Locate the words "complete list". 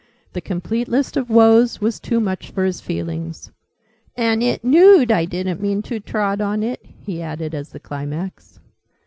0.41-1.15